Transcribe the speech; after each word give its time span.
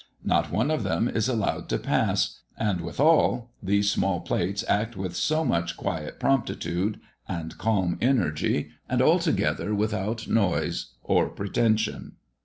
Not 0.23 0.49
one 0.51 0.71
of 0.71 0.81
them 0.81 1.07
is 1.07 1.27
allowed 1.29 1.69
to 1.69 1.77
pass; 1.77 2.39
and 2.57 2.81
withal 2.81 3.51
these 3.61 3.91
small 3.91 4.19
plates 4.21 4.63
act 4.67 4.97
with 4.97 5.15
so 5.15 5.45
much 5.45 5.77
quiet 5.77 6.19
promptitude 6.19 6.99
and 7.27 7.55
calm 7.59 7.99
energy, 8.01 8.71
and 8.89 8.99
altogether 8.99 9.75
without 9.75 10.27
noise 10.27 10.93
or 11.03 11.29
pretension. 11.29 12.13